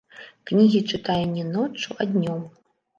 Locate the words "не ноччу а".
1.37-2.13